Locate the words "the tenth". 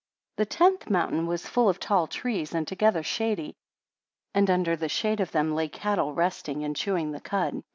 0.41-0.89